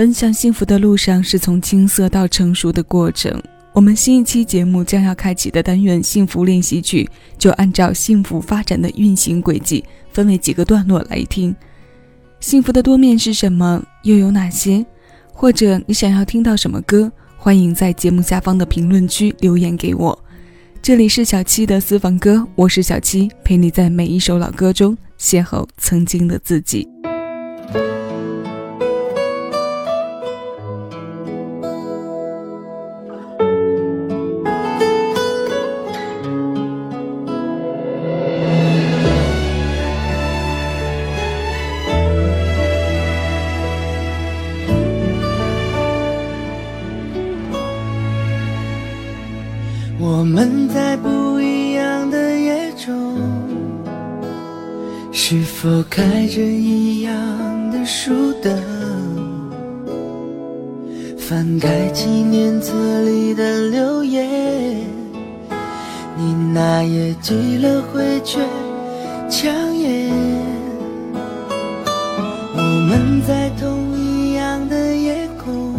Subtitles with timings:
[0.00, 3.38] 奔向幸福的路上是从青涩到成熟的过程。
[3.74, 7.06] 我们新一期节目将要开启的单元“幸福练习曲”，
[7.36, 11.54] 就按照幸福发展的运行轨迹，分为几个段落来听。
[12.40, 13.84] 幸福的多面是什么？
[14.02, 14.82] 又有哪些？
[15.34, 17.12] 或者你想要听到什么歌？
[17.36, 20.18] 欢迎在节目下方的评论区留言给我。
[20.80, 26.88] 这里是小七的私房歌，我是小七，陪你在每一首老歌中邂逅曾经的自己。
[55.62, 57.12] 是否开着一样
[57.70, 58.50] 的书灯？
[61.18, 64.26] 翻开纪念册里的留言，
[66.16, 68.38] 你那页积了灰却
[69.28, 70.10] 抢眼。
[72.54, 75.74] 我们在同一样的夜空，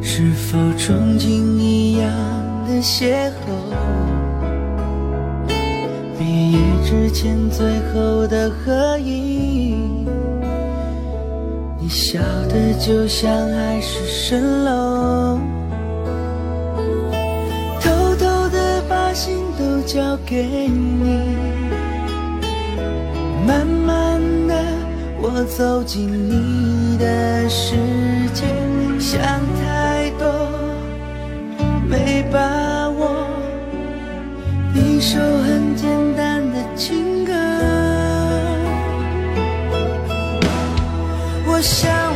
[0.00, 1.26] 是否憧憬
[1.58, 2.10] 一样？
[2.66, 3.52] 的邂逅，
[6.22, 10.06] 毕业之前最后的合影，
[11.80, 15.40] 你笑得就像海市蜃楼，
[17.80, 21.36] 偷偷的把心都交给你，
[23.44, 24.54] 慢慢的
[25.20, 27.74] 我走进你的世
[28.32, 28.44] 界，
[29.00, 29.20] 想
[41.62, 42.11] 想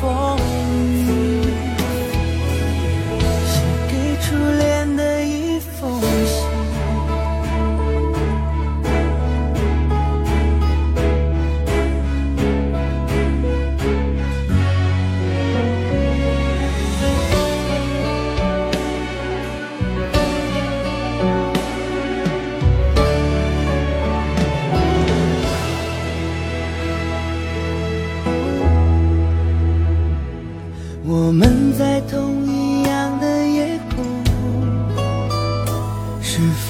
[0.00, 0.41] 风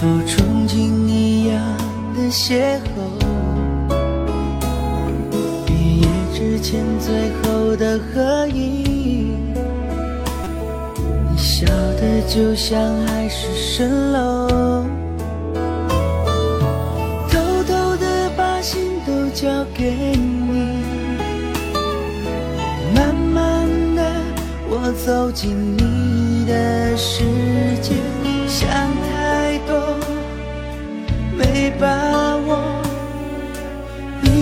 [0.02, 1.62] 否憧憬一样
[2.16, 2.90] 的邂逅？
[5.64, 9.38] 毕业之前最后的合影，
[11.30, 11.64] 你笑
[12.00, 14.84] 得就像海市蜃楼，
[17.30, 20.82] 偷偷的把心都交给你。
[22.92, 24.02] 慢慢的
[24.68, 27.22] 我走进你的世
[27.80, 27.94] 界，
[28.48, 28.68] 想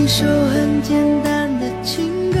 [0.03, 2.40] 一首很简单的情歌。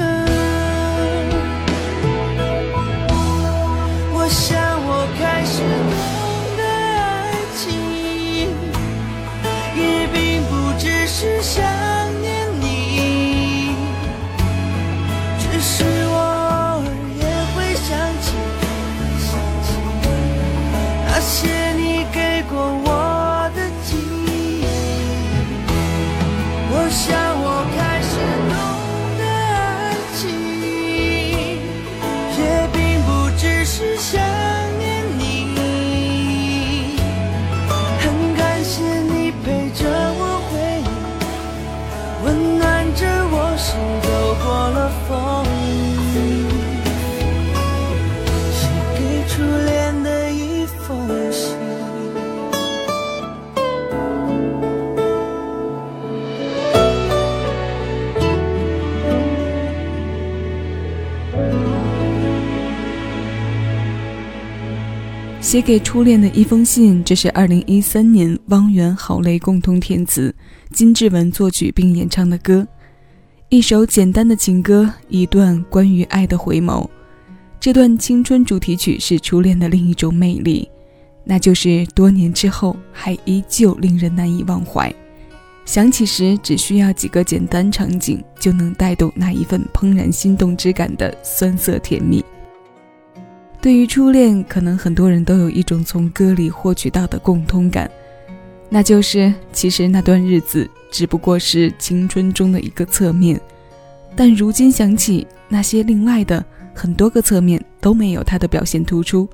[65.51, 70.33] 写给初恋的一封信，这是二零一三年汪源、郝蕾共同填词，
[70.69, 72.65] 金志文作曲并演唱的歌。
[73.49, 76.87] 一首简单的情歌，一段关于爱的回眸。
[77.59, 80.69] 这段青春主题曲是初恋的另一种魅力，
[81.25, 84.89] 那就是多年之后还依旧令人难以忘怀。
[85.65, 92.23] 想起时，只需要几个简单场景，就能带动那一份怦然心动之感的酸涩甜蜜。
[93.61, 97.89] 对于初恋，可能很多人都有一种从歌里获取到的共通感，
[98.69, 103.39] 那就是其实那段日子只不过是青春中的一个侧面，
[104.15, 106.43] 但如今想起那些另外的
[106.73, 109.29] 很多个侧面都没有它的表现突出，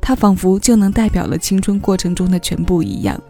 [0.00, 3.22] 它仿佛就能代表了青春过程中的全部一样。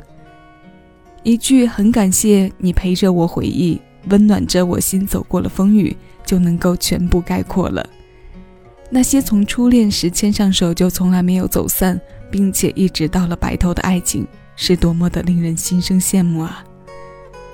[1.22, 3.78] 一句很感谢你陪着我回忆，
[4.08, 5.94] 温暖着我心，走过了风雨，
[6.24, 7.86] 就能够全部概括了。
[8.92, 11.98] 那些从初恋时牵上手就从来没有走散，
[12.30, 14.26] 并且一直到了白头的爱情，
[14.56, 16.64] 是多么的令人心生羡慕啊！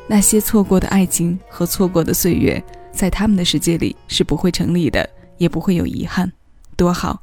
[0.08, 5.06] 那些错过的爱情和错过的岁月，在他们的世界里是不会成立的，
[5.36, 6.32] 也不会有遗憾，
[6.74, 7.22] 多好。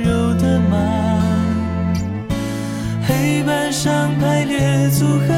[3.11, 5.33] 黑板上排列组合，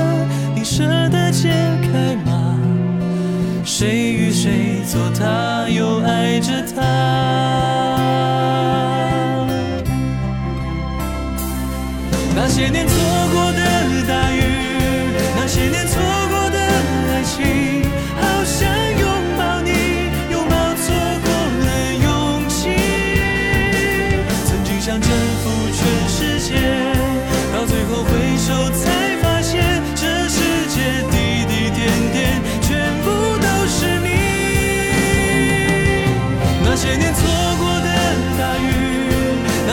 [0.54, 1.50] 你舍得解
[1.81, 2.56] 开吗？
[3.66, 6.81] 谁与谁做他，又爱着他？
[12.36, 12.96] 那些年错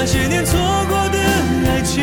[0.03, 0.59] 那些年错
[0.89, 1.19] 过的
[1.69, 2.03] 爱情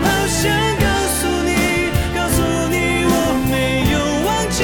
[0.00, 0.86] 好想告
[1.18, 2.40] 诉你告诉
[2.70, 3.14] 你我
[3.50, 4.62] 没有忘记。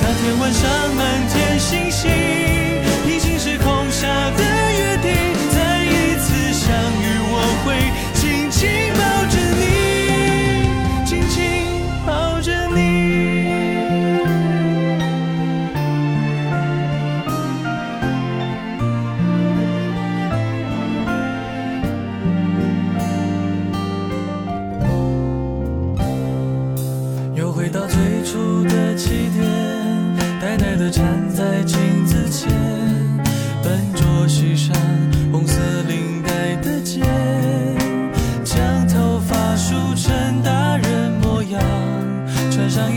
[0.00, 2.25] 那天晚上满天星星。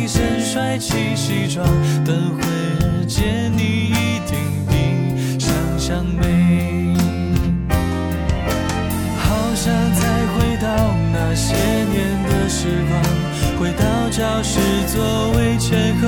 [0.02, 1.68] 一身帅气西装
[2.06, 4.40] 等会儿见你一定
[4.70, 6.96] 比想象美
[9.18, 11.54] 好想再回到那些
[11.92, 16.08] 年的时光回到教室座位前后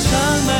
[0.00, 0.59] 长满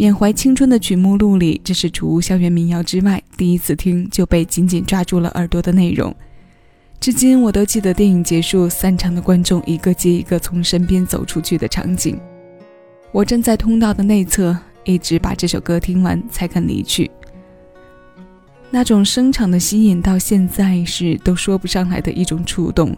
[0.00, 6.16] 缅怀青春的曲目录里，这是除校园民谣之外第一次听就被紧紧抓住了耳朵的内容。
[6.98, 12.18] 至今我都记得电影结束，散场的观众一个接一个从身边走出去的场景。
[13.12, 17.10] 我站在通道的内侧，一直把这首歌听完才肯离去。
[18.70, 22.96] 那种声场的吸引，到现在是都说不上来的一种触动。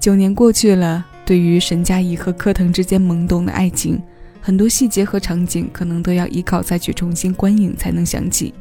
[0.00, 4.00] 九年过去了，对于沈佳宜和柯腾之间懵懂的爱情。
[4.46, 8.54] 很多细节和场景可能都要依靠再去重新观影才能想起，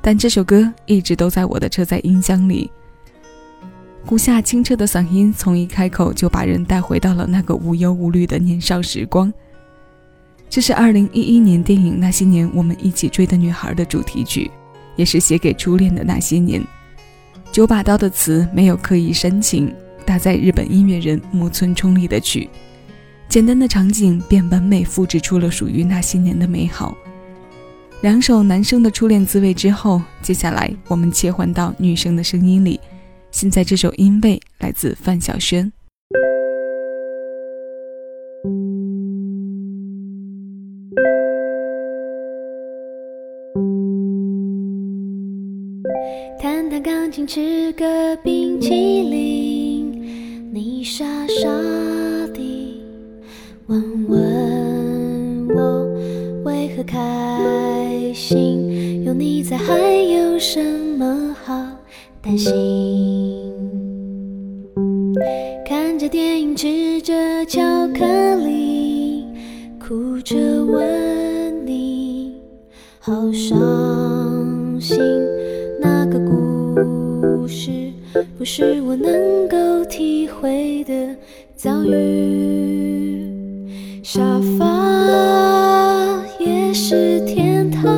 [0.00, 2.70] 但这首歌一直都在我的车载音箱里。
[4.06, 9.34] 胡夏清澈的嗓音从一开口就把人带回到了那个无忧无虑的年少时光。
[10.48, 14.48] 这是2011年电影《那些年，我们一起追的女孩》的主题曲，
[14.94, 16.62] 也是写给初恋的那些年。
[17.50, 19.74] 九把刀的词没有刻意煽情，
[20.06, 22.48] 搭在日本音乐人木村冲利的曲。
[23.28, 26.96] 简单的场景便完美复制出了属于那些年的美好。
[28.00, 32.80] 两首男生的初恋滋味之后，接下来我们切换到女生的声音里。
[33.30, 35.70] 现在这首《因为》来自范晓萱。
[46.40, 51.48] 弹弹钢琴，吃个冰淇淋，你傻傻
[53.68, 55.86] 问问我
[56.42, 59.76] 为何开心，有你在还
[60.10, 60.64] 有什
[60.98, 61.54] 么好
[62.22, 62.54] 担心？
[65.66, 67.12] 看着电影，吃着
[67.44, 68.06] 巧克
[68.36, 69.26] 力，
[69.78, 70.34] 哭着
[70.64, 72.40] 问你，
[72.98, 74.98] 好伤心。
[75.78, 77.70] 那个故事
[78.38, 81.14] 不是我能够体会的
[81.54, 82.87] 遭遇，
[84.10, 84.22] 沙
[84.58, 84.64] 发
[86.40, 87.92] 也是天堂，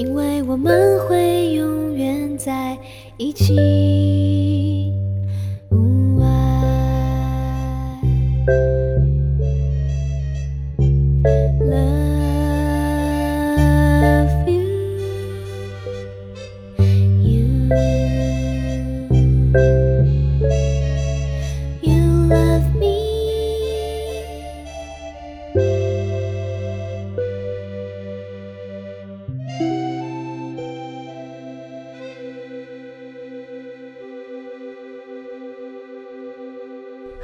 [0.00, 2.74] 因为我们会永远在
[3.18, 4.49] 一起。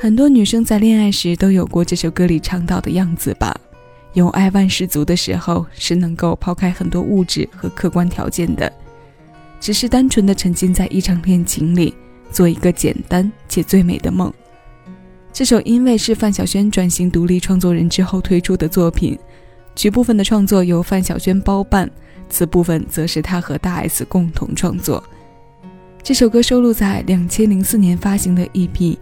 [0.07, 3.53] 很多女生在恋爱时都有过这首歌里唱到的样子吧？
[4.13, 8.73] 有爱万事足的时候，是能够抛开很多物质和客观条件的，
[9.59, 11.93] 只是单纯的沉浸在一场恋情里，
[12.31, 14.33] 做一个简单且最美的梦。
[15.33, 19.19] 这首因为是范晓萱转型独立创作人之后推出的作品，
[19.75, 21.91] 曲部分的创作由范晓萱包办，
[22.29, 25.03] 词部分则是她和大 S 共同创作。
[26.01, 28.97] 这首歌收录在两千零四年发行的 EP。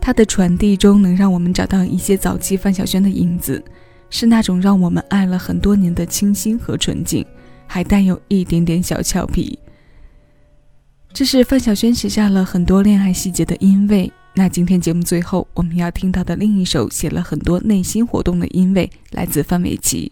[0.00, 3.62] 它的传递中能让我们找到一些早期范晓萱的影子，
[4.08, 7.24] 是那种让我们爱了很多年的清新和纯净，
[7.66, 9.58] 还带有一点点小俏皮。
[11.12, 20.10] 这是范晓萱写下了很多恋爱细节的因为，那今天节目最后我们要听到的另一首写了很多内心活动的音乐，来自范玮琪。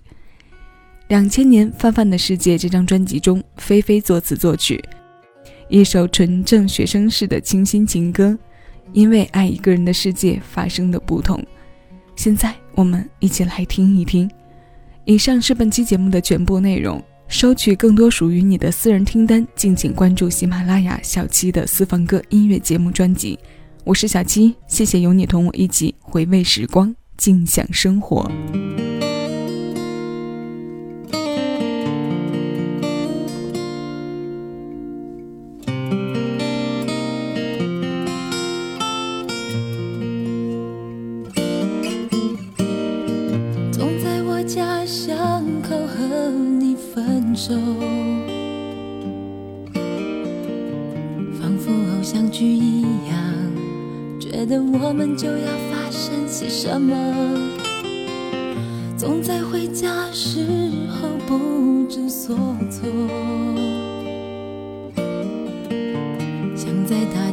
[1.09, 4.85] 两千年《范范的世界》这张专辑中，菲菲作词作曲，
[5.68, 8.37] 一首纯正学生式的清新情歌，
[8.92, 11.42] 因为爱一个人的世界发生的不同。
[12.16, 14.30] 现在我们一起来听一听。
[15.04, 17.02] 以上是本期节目的全部内容。
[17.28, 23.38] 收取更多属于你的私人听单，敬请关注喜马拉雅小七的私房歌音乐节目专辑。
[23.85, 28.30] 我是小七，谢谢有你同我一起回味时光，静享生活。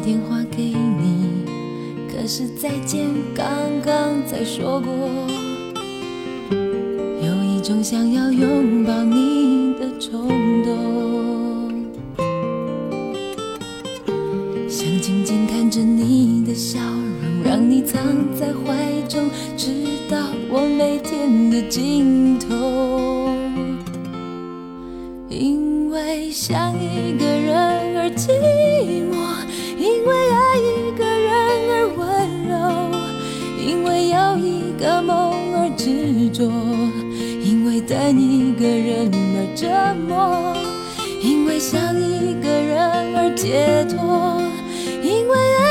[0.06, 1.48] 电话给你，
[2.08, 3.48] 可是再见刚
[3.84, 4.92] 刚才说过，
[7.24, 10.00] 有一种想要拥抱你的。
[10.00, 10.30] 冲
[10.64, 11.72] 动，
[14.70, 18.00] 想静静看着你的笑容，让你藏
[18.40, 19.72] 在怀中，直
[20.08, 20.18] 到
[20.52, 22.75] 我每天的尽头。
[38.12, 39.56] 因为等一个人而。
[39.56, 39.68] 折
[40.06, 40.54] 磨，
[41.22, 42.78] 因为想一个人
[43.16, 44.38] 而解脱，
[45.02, 45.65] 因为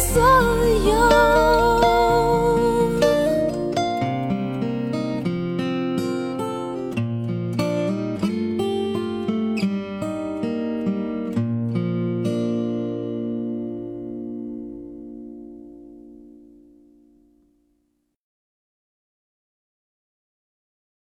[0.00, 0.18] 所
[0.88, 1.49] 有。